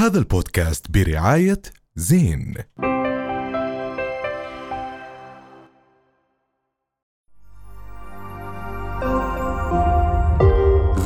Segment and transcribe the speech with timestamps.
[0.00, 1.62] هذا البودكاست برعاية
[1.96, 2.54] زين.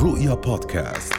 [0.03, 1.13] رؤيا بودكاست.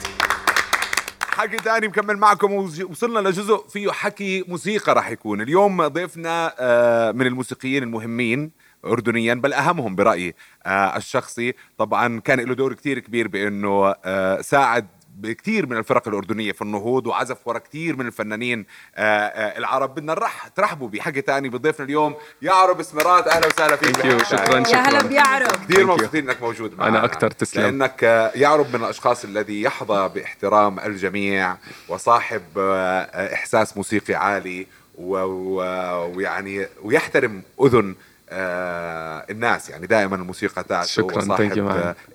[1.22, 2.52] حكي تاني مكمل معكم.
[2.90, 5.40] وصلنا لجزء فيه حكي موسيقى راح يكون.
[5.40, 8.50] اليوم ضيفنا آه، من الموسيقيين المهمين
[8.84, 10.34] اردنيا بل أهمهم برأيي
[10.66, 11.54] آه، الشخصي.
[11.78, 14.86] طبعا كان له دور كتير كبير بأنه آه، ساعد
[15.16, 18.66] بكثير من الفرق الأردنية في النهوض وعزف ورا كثير من الفنانين
[18.98, 19.94] العرب.
[19.94, 22.14] بدنا نرح ترحبوا بحكي تاني بضيفنا اليوم.
[22.42, 23.96] يعرب اسمرات أهلا وسهلا فيك.
[23.98, 24.24] شكرا.
[24.24, 25.48] شكرا يا هلا بيعرب.
[25.68, 26.98] كثير مبسوطين إنك موجود معنا.
[26.98, 27.62] أنا أكثر تسلم.
[27.62, 28.02] لأنك
[28.34, 31.56] يعرب من الأشخاص الذي يحظى باحترام الجميع
[31.88, 34.66] وصاحب إحساس موسيقي عالي
[34.98, 37.94] ويعني ويحترم أذن
[38.30, 41.36] آه الناس يعني دائما الموسيقى تاعته شكرا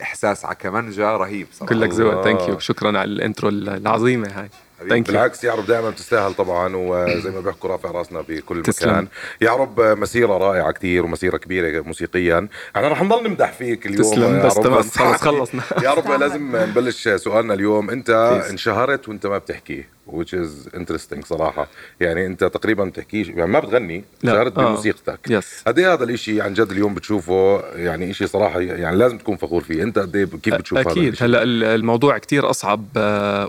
[0.01, 1.69] إحساس على كمانجا رهيب صراحة.
[1.69, 4.49] كلك ذوق thank you شكرا على ال intro العظيمة هاي.
[4.89, 8.91] thank you بالعكس يعرب دائما بتستاهل طبعا وزي ما بيحكوا رافع راسنا بكل تسلم.
[8.91, 9.07] مكان.
[9.41, 12.47] يعرب مسيرة رائعة كثير ومسيرة كبيرة موسيقيا.
[12.75, 15.61] إحنا رح نضل نمدح فيك اليوم تسلم بس تمام خلص خلصنا.
[15.83, 17.89] يعرب لازم نبلش سؤالنا اليوم.
[17.89, 18.09] أنت
[18.49, 21.67] انشهرت وأنت ما بتحكي which is interesting صراحة.
[21.99, 24.65] يعني أنت تقريبا بتحكيش يعني ما بتغني شهرت آه.
[24.65, 25.19] بموسيقتك.
[25.29, 29.37] بس قد إيه هذا الشيء عن جد اليوم بتشوفه يعني شيء صراحة يعني لازم تكون
[29.37, 29.83] فخور فيه.
[29.83, 31.15] أنت قد إيه كيف بتشوف أكيد.
[31.15, 33.47] هذا هلأ الموضوع كتير أصعب آه،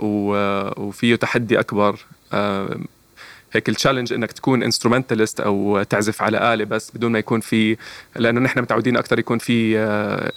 [0.79, 1.99] وفيه تحدي أكبر.
[2.33, 2.79] آه،
[3.53, 7.77] هيك ال challenge إنك تكون instrumentalist أو تعزف على آلة بس بدون ما يكون في
[8.17, 9.57] لأنه نحن متعودين أكثر يكون في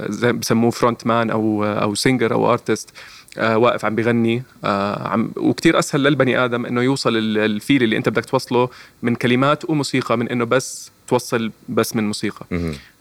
[0.09, 2.89] زي بسموه front man أو أو singer أو artist
[3.38, 4.44] آه واقف عم بغني.
[4.64, 8.70] آه عم وكتير أسهل للبني آدم إنه يوصل ال feel اللي أنت بدك توصله
[9.02, 12.45] من كلمات وموسيقى من إنه بس توصل بس من موسيقى.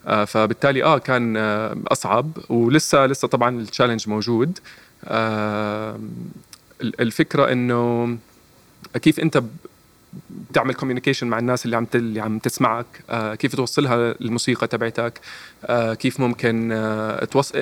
[0.06, 4.58] آه فبالتالي آه كان آه أصعب ولسه لسه طبعا ال challenge موجود.
[5.04, 5.98] آه
[6.80, 8.16] الفكرة إنه
[9.02, 9.42] كيف أنت
[10.52, 15.20] تعمل communication مع الناس اللي عم اللي عم تسمعك آه كيف توصلها الموسيقى تبعتك
[15.64, 17.52] آه كيف ممكن آه توص...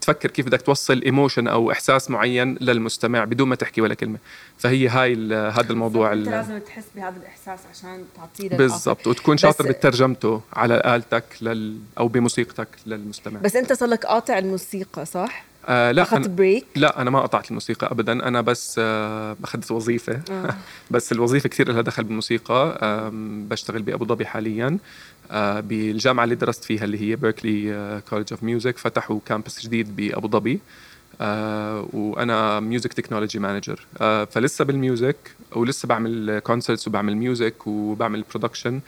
[0.00, 4.18] تفكر كيف بدك توصل emotion أو إحساس معين للمستمع بدون ما تحكي ولا كلمة.
[4.58, 10.40] فهي هاي هذا الموضوع أنت لازم تحس بهذا الإحساس عشان تعطيه بالضبط وتكون شاطر بترجمته
[10.52, 11.78] على آلتك لل...
[11.98, 13.40] أو بموسيقتك للمستمع.
[13.40, 17.48] بس أنت صار لك قاطع الموسيقى صح؟ آه لا أخذت break؟ لا أنا ما قطعت
[17.50, 18.12] الموسيقى ابدا.
[18.12, 20.20] أنا بس آه أخذت وظيفة.
[20.30, 20.54] آه.
[20.90, 22.78] بس الوظيفة كثير لها دخل بالموسيقى.
[22.82, 23.10] آه
[23.48, 24.78] بشتغل بأبو ظبي حاليا
[25.30, 30.28] آه بالجامعة اللي درست فيها اللي هي بيركلي College of Music فتحوا campus جديد بأبو
[30.28, 30.52] ظبي.
[30.54, 30.87] آه
[31.92, 33.86] وأنا music technology manager
[34.30, 35.16] فلسه بال music
[35.56, 38.80] ولسه بعمل concerts وبعمل music وبعمل production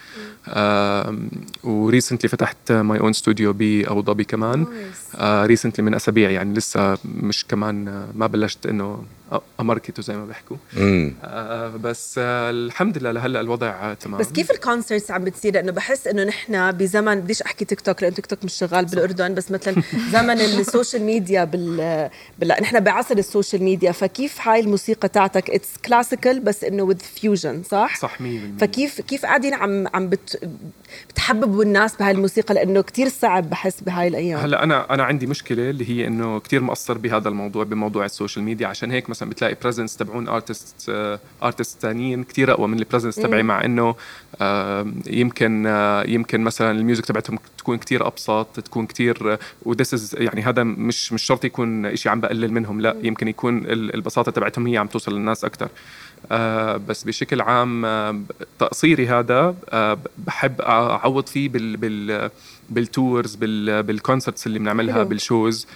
[0.48, 1.16] آه
[1.64, 4.66] و recently فتحت my own studio بأبو ظبي كمان.
[5.14, 9.04] آه recently من أسابيع يعني لسه مش كمان ما بلشت إنه
[9.60, 10.56] اماركته زي ما بيحكوا.
[11.24, 14.20] آه بس آه الحمد لله لهلا الوضع آه تمام.
[14.20, 18.02] بس كيف ال concerts عم بتصير؟ لأنه بحس إنه نحن بزمن بديش أحكي تيك توك
[18.02, 19.74] لأنه تيك توك مش شغال بالأردن بس مثلا
[20.12, 22.48] زمن ال social media بال, بال...
[22.48, 27.62] نحن بعصر ال social media فكيف هاي الموسيقى تاعتك؟ it's classical بس إنه with fusion
[27.62, 28.20] صح؟ صح 100%
[28.60, 30.48] فكيف كيف قاعدين عم عم بت...
[31.08, 34.38] بتحببوا الناس بهاي الموسيقى؟ لأنه كتير صعب بحس بهاي الأيام.
[34.40, 38.44] هلا أنا أنا عندي مشكلة اللي هي إنه كتير مقصر بهذا الموضوع بموضوع ال social
[38.44, 40.90] media عشان هيك مثلا بتلاقي presence تبعون artist
[41.42, 43.94] artist ثانيين كثير أقوى من ال presence تبعي مع إنه
[45.06, 45.66] يمكن
[46.06, 51.12] يمكن مثلا ال music تبعتهم تكون كثير أبسط تكون كثير و this يعني هذا مش
[51.12, 55.14] مش شرط يكون شيء عم بقلل منهم لا يمكن يكون البساطة تبعتهم هي عم توصل
[55.14, 55.68] للناس أكثر
[56.32, 58.20] آه بس بشكل عام آه
[58.58, 62.30] تقصيري هذا آه بحب أعوض فيه بال بال
[62.70, 65.66] بال tours بال بال concerts اللي بنعملها بال shows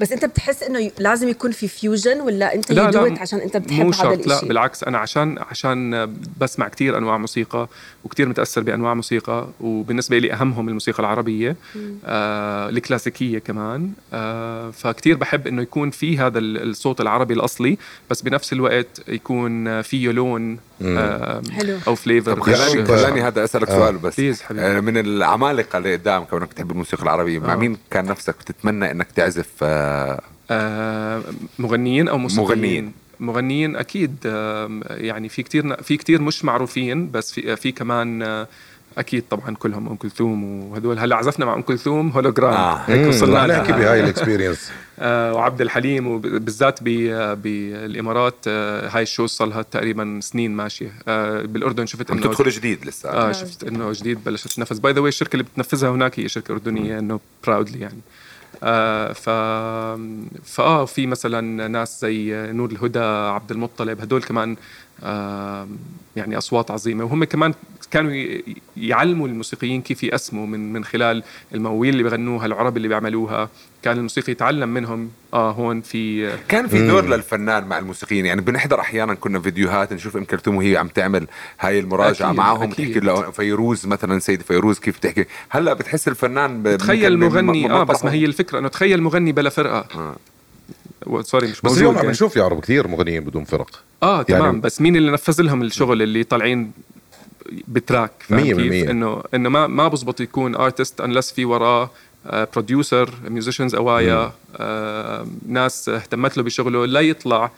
[0.00, 3.84] بس انت بتحس انه لازم يكون في fusion ولا انت لا لا عشان انت بتحب
[3.84, 6.08] مو هذا الشيء لا بالعكس أنا عشان عشان
[6.40, 7.68] بسمع كثير أنواع موسيقى
[8.04, 11.56] وكثير متأثر بأنواع موسيقى وبالنسبة لي أهمهم الموسيقى العربية
[12.04, 17.78] آه الكلاسيكية كمان آه فكتير بحب إنه يكون في هذا الصوت العربي الأصلي
[18.10, 21.78] بس بنفس الوقت يكون فيه لون آه حلو.
[21.86, 23.78] أو flavor خلاني خلاني هذا أسألك آه.
[23.78, 24.20] سؤال بس.
[24.20, 24.66] please حبيبي.
[24.66, 27.56] آه من العمالقة اللي قدام كونك تحب الموسيقى العربية مع آه.
[27.56, 30.20] مين كان نفسك بتتمنى إنك تعزف آه
[30.50, 31.22] آه
[31.58, 32.92] مغنيين أو موسيقيين؟ مغنيين.
[33.20, 34.16] مغنيين أكيد.
[34.90, 38.46] يعني في كتير في كتير مش معروفين بس في في كمان
[38.98, 42.76] أكيد طبعا كلهم أم كلثوم وهدول هلأ عزفنا مع أم كلثوم هولوجرام آه.
[42.86, 49.26] هيك وصلنا نحكي بهاي ال experience آه وعبد الحليم وبالذات بالإمارات آه هاي ال show
[49.26, 50.92] صار لها تقريبا سنين ماشية.
[51.08, 53.10] آه بالأردن شفت إنه تدخل جديد لسه.
[53.10, 54.80] آه شفت إنه جديد بلشت تنفذ.
[54.80, 57.98] by the way الشركة اللي بتنفذها هناك هي شركة أردنية إنه proudly يعني.
[57.98, 58.31] آه
[59.14, 59.28] ف
[60.44, 62.98] فاه في مثلا ناس زي نور الهدى
[63.34, 64.56] عبد المطلب هدول كمان آه
[66.16, 67.04] يعني أصوات عظيمة.
[67.04, 67.54] وهم كمان
[67.90, 68.12] كانوا
[68.76, 71.22] يعلموا الموسيقيين كيف يقسموا من من خلال
[71.54, 73.48] المواويل اللي بغنوها العُرَب اللي بيعملوها.
[73.82, 75.10] كان الموسيقي يتعلم منهم.
[75.34, 78.26] آه هون في كان في دور للفنان مع الموسيقيين.
[78.26, 81.26] يعني بنحضر أحيانا كنا فيديوهات نشوف ام كلثوم وهي عم تعمل
[81.60, 82.70] هاي المراجعة أكيد، معهم.
[82.72, 82.88] أكيد.
[82.88, 85.24] تحكي له فيروز مثلا سيد فيروز كيف تحكي.
[85.50, 88.04] هلأ بتحس الفنان تخيل مغني آه بس.
[88.04, 89.86] ما هي الفكرة إنه تخيل مغني بلا فرقة.
[89.94, 90.16] آه.
[91.22, 92.08] sorry مش بس اليوم عم يعني.
[92.10, 93.70] نشوف يعرب كثير مغنيين بدون فرق
[94.02, 96.72] آه تمام يعني- بس مين اللي نفذ لهم الشغل اللي طالعين
[97.68, 98.90] ب track فاهم مية كيف؟ بالمية.
[98.90, 101.90] انه إنه ما ما بزبط يكون artist unless في وراه
[102.26, 107.50] producer musicians أو إيا آه ناس اهتمت له بشغله لا يطلع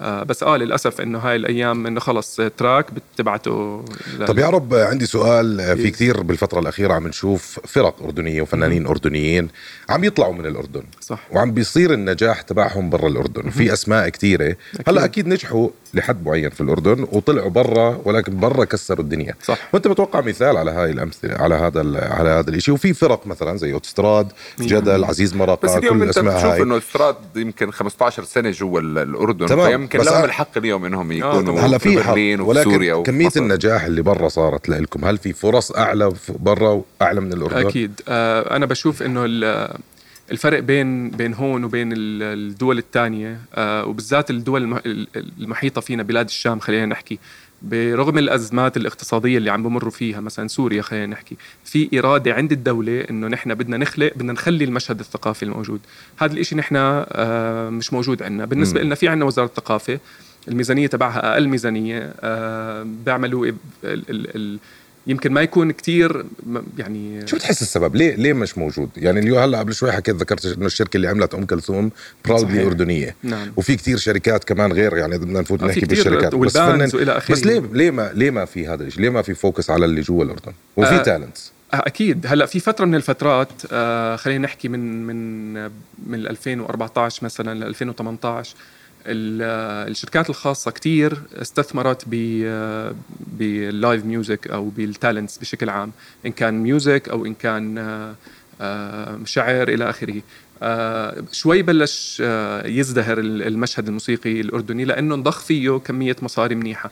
[0.00, 3.84] آه بس آه للأسف إنه هاي الأيام إنه خلص track بتبعته
[4.26, 5.92] طب يا رب عندي سؤال في إيه.
[5.92, 9.48] كثير بالفترة الأخيرة عم نشوف فرق أردنية وفنانين أردنيين
[9.88, 11.18] عم يطلعوا من الأردن صح.
[11.30, 13.50] وعم بيصير النجاح تبعهم برا الأردن.
[13.50, 14.56] في أسماء كثيرة.
[14.88, 19.58] هلأ أكيد نجحوا لحد معين في الأردن وطلعوا برا ولكن برا كسروا الدنيا صح.
[19.72, 23.56] وأنت بتوقع مثال على هاي الأمثلة على هذا ال- على هذا الشيء وفي فرق مثلا
[23.56, 28.80] زي أوتستراد جدل عزيز بس اليوم كل بتشوف هاي إنه استراد يمكن 15 سنة جوا
[28.80, 29.66] ال- الأردن تمام.
[29.70, 32.70] فيمكن بس لهم الحق اليوم إنهم يكونوا هلأ في حق ولكن
[33.26, 33.40] مصر.
[33.40, 38.00] النجاح اللي برا صارت لكم هل في فرص أعلى ف- برا وأعلى من الأردن؟ أكيد
[38.08, 39.74] آه أنا بشوف إنه ال-
[40.30, 45.06] الفرق بين بين هون وبين ال- الدول الثانية آه وبالذات الدول الم- ال-
[45.40, 47.18] المحيطة فينا بلاد الشام خلينا نحكي.
[47.62, 53.00] برغم الأزمات الاقتصادية اللي عم بمروا فيها مثلا سوريا خلينا نحكي في إرادة عند الدولة
[53.10, 55.80] إنه نحن بدنا نخلق بدنا نخلي المشهد الثقافي الموجود.
[56.16, 58.44] هذا الإشي نحن آه مش موجود عندنا.
[58.44, 59.98] بالنسبة لنا في عندنا وزارة الثقافة
[60.48, 63.54] الميزانية تبعها أقل ميزانية آه بيعملوا ال
[63.84, 64.58] ال ال
[65.06, 66.24] يمكن ما يكون كتير
[66.78, 70.46] يعني شو بتحس السبب؟ ليه ليه مش موجود؟ يعني اليوم هلا قبل شوي حكيت ذكرت
[70.46, 71.90] إنه الشركة اللي عملت أم كلثوم
[72.24, 72.66] proudly.
[72.66, 73.52] أردنية نعم.
[73.56, 77.30] وفي كثير شركات كمان غير يعني بدنا نفوت آه، نحكي كتير بالشركات بس فنن-.
[77.32, 80.00] بس ليه ليه ما ليه ما في هذا الشيء؟ ليه ما في focus على اللي
[80.00, 85.06] جوا الأردن؟ وفي آه، talents أكيد هلا في فترة من الفترات آه خلينا نحكي من
[85.06, 85.54] من
[86.06, 88.58] من 2014 مثلا ل 2018 ال- آه،
[89.06, 92.08] الشركات الخاصة كتير استثمرت
[93.38, 95.92] بال live music أو بال talents بشكل عام
[96.26, 98.14] إن كان music أو إن كان آه،
[98.60, 100.22] آه، شعر إلى آخره.
[101.32, 106.90] شوي بلش آه، يزدهر ال- المشهد الموسيقي الأردني لأنه انضخ فيه كمية مصاري منيحة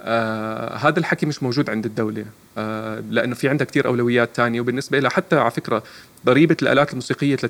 [0.00, 2.24] آه هذا الحكي مش موجود عند الدولة
[2.58, 5.82] آه لأنه في عندها كتير أولويات تانية وبالنسبة لها حتى على فكرة
[6.26, 7.40] ضريبة الآلات الموسيقية 300%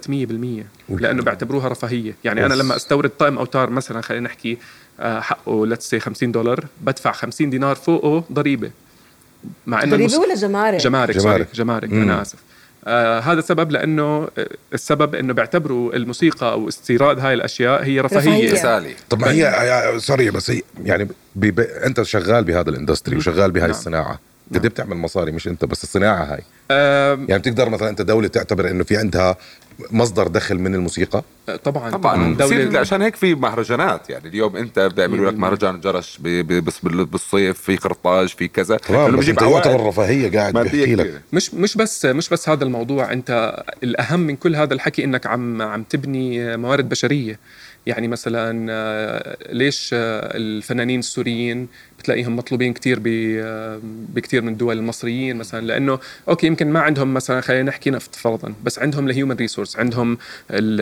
[0.89, 2.63] لأنه بيعتبروها رفاهية يعني أنا أوف.
[2.63, 4.59] لما أستورد طقم أوتار مثلا خلينا نحكي
[5.01, 8.71] آه حقه let's say 50 دولار بدفع 50 دينار فوقه ضريبة
[9.67, 11.49] مع إنه ضريبة الموس- ولا جمارك؟ جمارك جمارك.
[11.55, 12.05] جمارك جمارك.
[12.05, 12.39] أنا آسف
[12.87, 18.29] آه هذا سبب لأنه آه، السبب إنه بيعتبروا الموسيقى أو استيراد هاي الأشياء هي رفاهية,
[18.29, 18.53] رفاهية.
[18.53, 22.76] مثالي طب ما هي يا- sorry بس هي يعني بي بي أنت شغال بهذا ال
[22.76, 23.71] industry وشغال بهاي نعم.
[23.71, 24.21] الصناعة
[24.55, 26.43] قد إيه بتعمل مصاري؟ مش أنت بس الصناعة هاي.
[27.29, 29.37] يعني بتقدر مثلا أنت دولة تعتبر إنه في عندها
[29.91, 31.23] مصدر دخل من الموسيقى؟
[31.65, 31.91] طبعا.
[31.91, 32.35] طبعا.
[32.35, 34.11] دولة عشان هيك في مهرجانات.
[34.11, 38.79] يعني اليوم أنت بيعملوا لك مهرجان جرش بالصيف في قرطاج في كذا.
[38.91, 41.23] لأنه بس أنت يعتبر رفاهية قاعد مادية بيحكي لك.
[41.33, 43.13] مش مش بس مش بس هذا الموضوع.
[43.13, 47.39] أنت الأهم من كل هذا الحكي إنك عم عم تبني موارد بشرية.
[47.87, 51.69] يعني مثلا آه، ليش آه، الفنانين السوريين
[52.03, 53.07] بتلاقيهم مطلوبين كتير ب-
[53.43, 53.81] آه،
[54.15, 58.53] بكتير من الدول المصريين مثلا لأنه okay يمكن ما عندهم مثلا خلينا نحكي نفط فرضا
[58.65, 60.19] بس عندهم ال human resources عندهم
[60.51, 60.81] ال-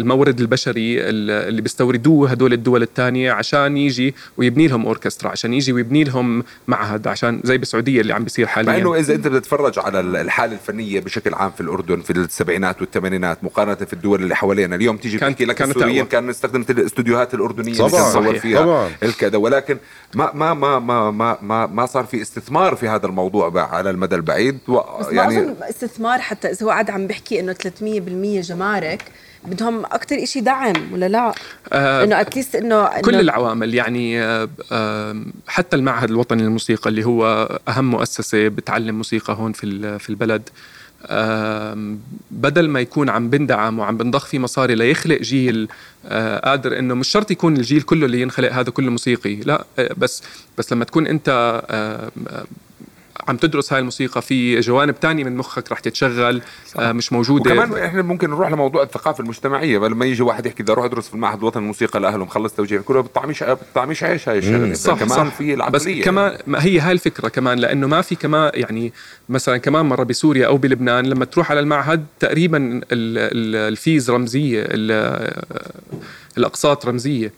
[0.00, 5.72] المورد البشري ال- اللي بيستوردوه هدول الدول الثانية عشان يجي ويبني لهم أوركسترا عشان يجي
[5.72, 9.78] ويبني لهم معهد عشان زي بالسعودية اللي عم بيصير حاليا مع إنه إذا أنت بتتفرج
[9.78, 14.36] على ال- الحالة الفنية بشكل عام في الأردن في السبعينات والثمانينات مقارنة في الدول اللي
[14.36, 16.08] حوالينا اليوم تيجي كانت- بتحكي لك كانت السوريين أقوى.
[16.10, 18.02] كان استخدمت الاستوديوهات الأردنية اللي طبعاً.
[18.02, 18.42] كان صور صحيح.
[18.42, 18.90] فيها طبعاً.
[19.02, 19.76] الكذا ولكن
[20.14, 23.90] ما ما ما ما ما ما, ما صار في استثمار في هذا الموضوع بقى على
[23.90, 27.52] المدى البعيد و بس ما يعني أظن استثمار حتى إذا هو قاعد عم بيحكي إنه
[27.52, 29.04] 300% جمارك
[29.44, 31.32] بدهم أكثر شيء دعم ولا لا؟
[31.72, 35.16] آه، إنه اتليست إنه إنه- كل العوامل يعني آه، آه،
[35.48, 40.42] حتى المعهد الوطني للموسيقى اللي هو أهم مؤسسة بتعلم موسيقى هون في ال- في البلد
[40.48, 40.54] آم،
[42.30, 45.68] بدل ما يكون عم بندعم وعم بنضخ فيه مصاري ليخلق جيل
[46.06, 49.94] آه، قادر إنه مش شرط يكون الجيل كله اللي ينخلق هذا كله موسيقي لا آه،
[49.96, 50.22] بس
[50.58, 51.28] بس لما تكون أنت
[53.28, 56.42] عم تدرس هاي الموسيقى في جوانب تانية من مخك رح تتشغل
[56.78, 57.50] آه مش موجودة.
[57.52, 61.14] وكمان إحنا ممكن نروح لموضوع الثقافة المجتمعية لما يجي واحد يحكي بدي أروح أدرس في
[61.14, 64.74] المعهد الوطني للموسيقى لأهله مخلص توجيه كله بتطعميش بتطعميش عيش هاي الشغلة.
[64.74, 65.34] صح كمان صح.
[65.34, 68.92] في بس العقليه كمان ما هي هاي الفكرة كمان لأنه ما في كمان يعني
[69.28, 74.62] مثلا كمان مرة بسوريا أو بلبنان لما تروح على المعهد تقريبا ال- ال- الفيز رمزية
[74.66, 75.42] ال-
[76.38, 77.32] الأقساط رمزية.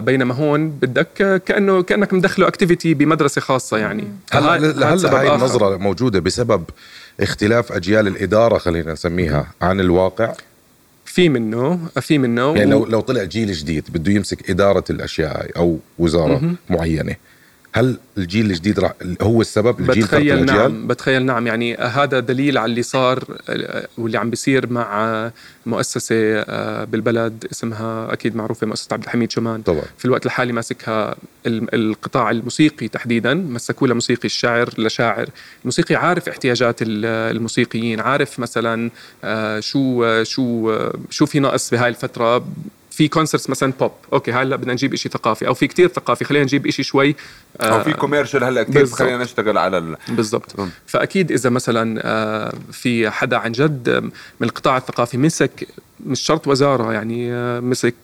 [0.00, 4.04] بينما هون بدك كانه كأنك مدخله activity بمدرسة خاصة يعني.
[4.32, 5.34] هلا هلا هاي.
[5.34, 6.64] النظرة موجودة بسبب
[7.20, 10.34] اختلاف أجيال الإدارة خلينا نسميها عن الواقع؟
[11.04, 12.56] في منه في منه.
[12.56, 17.16] يعني لو لو طلع جيل جديد بده يمسك إدارة الأشياء هاي أو وزارة معينة
[17.74, 21.46] هل الجيل الجديد راح هو السبب الجيل بتخيل نعم بتخيل نعم.
[21.46, 23.24] يعني هذا دليل على اللي صار
[23.98, 25.30] واللي عم بيصير مع
[25.66, 29.62] مؤسسة آه، بالبلد اسمها أكيد معروفة مؤسسة عبد الحميد شومان.
[29.62, 29.82] طبعا.
[29.98, 31.14] في الوقت الحالي ماسكها
[31.46, 35.28] ال- القطاع الموسيقي تحديدا مسكوا له موسيقي الشاعر لشاعر.
[35.62, 37.04] الموسيقي عارف احتياجات ال-
[37.36, 38.90] الموسيقيين عارف مثلا
[39.24, 40.78] آه، شو آه، شو
[41.10, 42.44] شو في نقص بهاي الفترة
[42.92, 46.44] في concerts مثلا pop okay هلأ بدنا نجيب إشي ثقافي أو في كتير ثقافي خلينا
[46.44, 47.16] نجيب إشي شوي
[47.60, 48.86] أو في commercial هلأ كثير.
[48.86, 49.96] خلينا نشتغل على ال...
[50.08, 50.54] بالضبط.
[50.86, 53.90] فأكيد إذا مثلا آه، في حدا عن جد
[54.40, 55.68] من القطاع الثقافي مسك
[56.06, 57.94] مش شرط وزارة يعني آه، مسك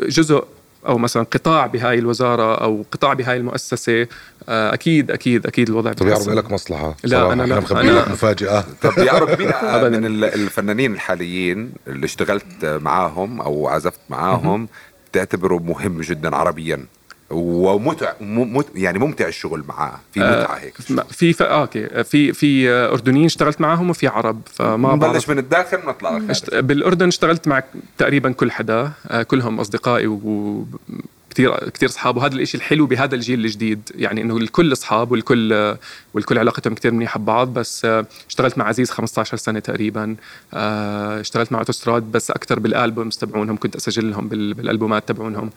[0.00, 0.44] جزء
[0.86, 4.06] أو مثلا قطاع بهاي الوزارة أو قطاع بهاي المؤسسة
[4.48, 6.34] آه، أكيد أكيد أكيد الوضع طب يا رب بيتحسن.
[6.38, 7.32] لك مصلحة لا،.
[7.32, 7.60] أنا لا.
[7.60, 9.98] مخبيين أنا- لك مفاجأة طب يا رب مين أبداً.
[9.98, 14.68] من ال- الفنانين الحاليين اللي اشتغلت معاهم أو عزفت معاهم
[15.12, 16.86] تعتبره مهم جدا عربيا
[17.34, 20.00] ومتع م- مت يعني ممتع الشغل معاه.
[20.12, 20.74] في متعة هيك.
[21.10, 21.42] في ف...
[21.42, 22.04] آه، أوكي.
[22.04, 25.30] في في آه، أردنيين اشتغلت معاهم وفي عرب فما نبلش بعرف.
[25.30, 26.30] من الداخل نطلع للخارج.
[26.30, 26.54] اشت...
[26.54, 27.62] بالأردن اشتغلت مع
[27.98, 30.64] تقريبا كل حدا آه، كلهم أصدقائي وكثير
[31.74, 35.74] كثير اصحاب وهذا الإشي الحلو بهذا الجيل الجديد يعني إنه الكل اصحاب والكل
[36.14, 37.48] والكل علاقتهم كثير منيحة ببعض.
[37.54, 40.16] بس آه، اشتغلت مع عزيز 15 سنة تقريبا.
[40.54, 45.50] آه، اشتغلت مع أوتوستراد بس أكثر بالألبومز تبعونهم كنت اسجل لهم بال- بالألبومات تبعونهم.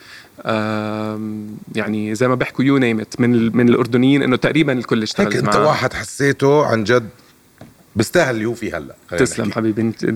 [1.75, 5.35] يعني زي ما بيحكوا you name it من من الأردنيين إنه تقريبا الكل هيك اشتغلت
[5.35, 7.09] أنت معه واحد حسيته عن جد؟
[7.97, 9.55] بيستاهل اللي هو فيه هلا تسلم نحكي.
[9.59, 10.13] حبيبي انت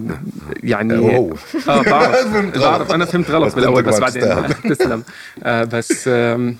[0.63, 1.33] يعني وهو.
[1.69, 2.27] آه بعرف.
[2.63, 2.91] بعرف.
[2.91, 4.23] أنا فهمت غلط بالأول بس بعدين.
[4.75, 5.03] تسلم.
[5.43, 6.55] آه بس آم،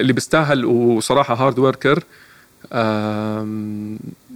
[0.00, 2.02] اللي بيستاهل وصراحة hard worker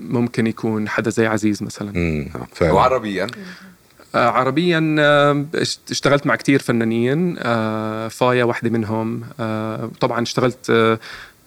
[0.00, 1.90] ممكن يكون حدا زي عزيز مثلا.
[1.90, 2.28] امم
[2.62, 3.26] وعربيا؟
[4.14, 9.22] آه عربيا آه اشت- اشتغلت مع كتير فنانين آه فايا واحدة منهم.
[9.40, 10.98] آه طبعا اشتغلت آه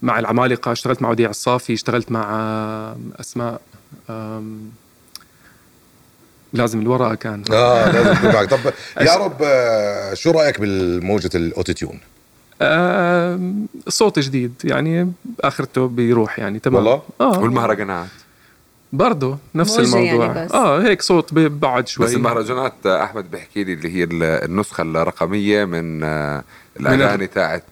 [0.02, 3.62] مع العمالقة اشتغلت مع وديع الصافي اشتغلت مع آه أسماء
[6.54, 7.44] لازم الورقة كان.
[7.52, 8.60] آه لازم تكون معك طب
[9.08, 12.00] يا رب آه، شو رأيك بالموجة الأوتوتيون؟
[12.62, 13.40] آه
[13.88, 16.76] صوت جديد يعني اخرته بيروح يعني تمام.
[16.76, 18.08] والله؟ آه والمهرجانات؟
[18.94, 20.26] برضه نفس موجة الموضوع.
[20.26, 20.52] يعني بس.
[20.52, 22.06] آه هيك صوت ببعد شوي.
[22.06, 26.44] بس المهرجانات آه، أحمد بيحكي لي اللي هي ال- النسخة الرقمية من آه،
[26.80, 27.64] الأغاني تاعت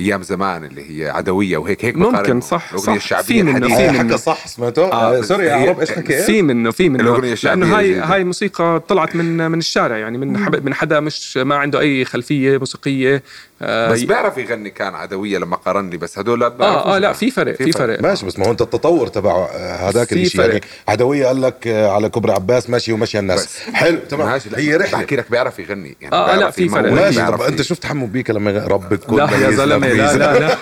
[0.00, 2.40] أيام زمان اللي هي عدوية وهيك هيك ممكن،.
[2.40, 2.92] صح، الاغنيه صح.
[3.04, 3.68] الشعبية في منه،.
[3.68, 3.98] في آه، منه.
[3.98, 7.02] حكى صح سمعته آه، آه sorry يا هي- يعرب إيش حكيت في منه في منه
[7.02, 7.94] الأغنية الشعبية لأنه هاي.
[7.94, 12.04] هاي موسيقى طلعت من من الشارع يعني من حب من حدا مش ما عنده أي
[12.04, 13.22] خلفية موسيقية
[13.64, 17.30] آه بس بيعرف يغني كان عدوية لما قارن لي بس هدول آه آه لا في
[17.30, 18.00] فرق في فرق.
[18.02, 19.46] ماشي بس ما هو انت التطور تبع
[19.88, 20.40] هذاك الشيء.
[20.40, 23.44] يعني عدوية قال لك آه، على كوبري عباس ماشي ومشي الناس.
[23.44, 23.58] بس.
[23.74, 24.40] حلو تمام.
[24.56, 24.98] هي رحلة.
[24.98, 25.96] بحكي لك بيعرف يغني.
[26.00, 26.92] يعني آه، آه، لا، في فرق.
[26.92, 30.16] ماشي طب أنت شفت حمو بيكا لما رب تكون لا يا زلمة لا.
[30.16, 30.56] لا لا.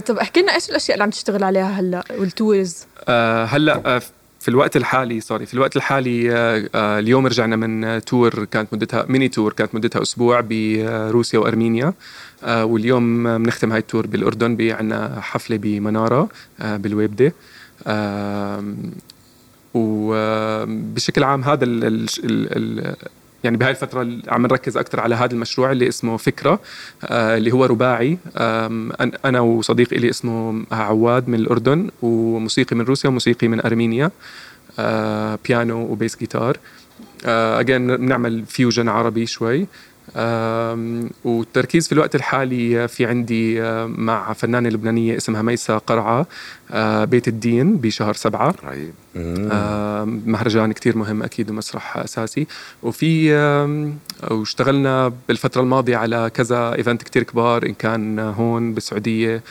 [0.06, 2.86] طب احكي لنا إيش الأشياء اللي عم تشتغل عليها هلأ وال tours
[3.48, 4.00] هلأ
[4.42, 9.06] في الوقت الحالي sorry في الوقت الحالي آه آه اليوم رجعنا من tour كانت مدتها
[9.08, 11.92] mini tour كانت مدتها أسبوع بروسيا وأرمينيا
[12.44, 16.28] آه واليوم بنختم هاي ال tour بالأردن عندنا حفلة بمنارة
[16.60, 17.32] بالويبدة
[19.74, 21.64] وبشكل عام هذا
[23.44, 26.60] يعني بهاي الفترة عم نركز أكثر على هذا المشروع اللي اسمه فكرة
[27.04, 28.18] آه اللي هو رباعي.
[29.24, 34.10] أنا وصديق إلي اسمه عواد من الأردن وموسيقي من روسيا وموسيقي من أرمينيا
[34.78, 36.56] آه بيانو و bass guitar.
[37.24, 39.66] Again بنعمل fusion عربي شوي.
[41.24, 46.26] والتركيز في الوقت الحالي في عندي آه، مع فنانة لبنانية اسمها ميسا قرعة
[46.70, 48.54] آه، بيت الدين بشهر سبعة.
[49.16, 52.46] آه، مهرجان كتير مهم أكيد ومسرح أساسي.
[52.82, 53.32] وفي
[54.30, 59.42] واشتغلنا بالفترة الماضية على كذا event كتير كبار إن كان هون بالسعودية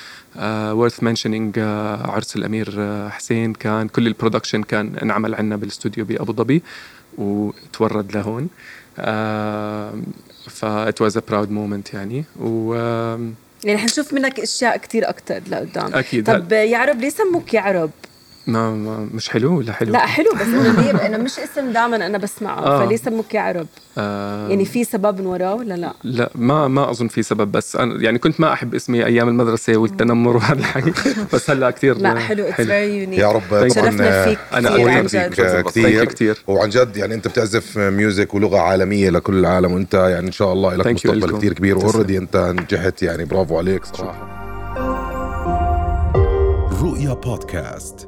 [0.45, 1.59] و worth mentioning
[2.05, 3.53] عرس الأمير آه، حسين.
[3.53, 6.61] كان كل ال production كان انعمل عنا بالاستوديو بأبو ظبي
[7.17, 8.49] و toured لهون.
[10.49, 12.25] ف it was a proud moment يعني.
[12.39, 12.73] و
[13.63, 15.93] يعني حنشوف منك أشياء كتير أكثر لقدام.
[15.95, 16.25] أكيد.
[16.27, 17.91] طب يعرب ليه سموك يعرب
[18.47, 22.17] ما, ما مش حلو ولا حلو؟ لا حلو بس ليه انه مش اسم دائما أنا
[22.17, 22.85] بسمعه آه.
[22.85, 23.67] فليه سموك يعرب
[23.97, 27.75] آه يعني في سبب من وراه ولا لا لا ما ما أظن في سبب بس
[27.75, 30.93] أنا يعني كنت ما أحب اسمي أيام المدرسة والتنمر وهذا الحكي
[31.33, 34.81] بس هلأ كثير لا حلو اتس فيري يونيك يا رب طبعا شرفنا فيك أنا كثير
[34.81, 35.21] أول عن فيك.
[35.21, 36.37] جد فيك Thank كثير كتير.
[36.47, 40.75] وعن جد يعني أنت بتعزف music ولغة عالمية لكل العالم وأنت يعني إن شاء الله
[40.75, 41.37] لك مستقبل.
[41.37, 41.75] كثير كبير.
[41.75, 44.27] already أنت نجحت يعني برافو عليك صراحة
[46.83, 48.07] رؤيا بودكاست